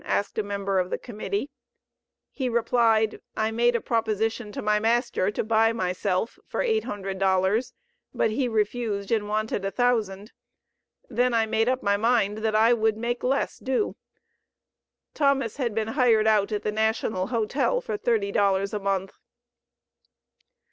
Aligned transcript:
asked 0.03 0.39
a 0.39 0.41
member 0.41 0.79
of 0.79 0.89
the 0.89 0.97
Committee. 0.97 1.51
He 2.31 2.49
replied, 2.49 3.21
"I 3.37 3.51
made 3.51 3.75
a 3.75 3.79
proposition 3.81 4.51
to 4.51 4.59
my 4.63 4.79
master 4.79 5.29
to 5.29 5.43
buy 5.43 5.73
myself 5.73 6.39
for 6.47 6.63
eight 6.63 6.85
hundred 6.85 7.19
dollars, 7.19 7.71
but 8.11 8.31
he 8.31 8.47
refused, 8.47 9.11
and 9.11 9.29
wanted 9.29 9.63
a 9.63 9.69
thousand. 9.69 10.31
Then 11.07 11.35
I 11.35 11.45
made 11.45 11.69
up 11.69 11.83
my 11.83 11.97
mind 11.97 12.39
that 12.39 12.55
I 12.55 12.73
would 12.73 12.97
make 12.97 13.21
less 13.23 13.59
do." 13.59 13.95
Thomas 15.13 15.57
had 15.57 15.75
been 15.75 15.89
hired 15.89 16.25
out 16.25 16.51
at 16.51 16.63
the 16.63 16.71
National 16.71 17.27
Hotel 17.27 17.79
for 17.79 17.95
thirty 17.95 18.31
dollars 18.31 18.73
a 18.73 18.79
month. 18.79 19.13